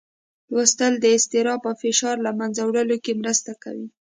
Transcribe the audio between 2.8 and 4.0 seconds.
کې مرسته کوي.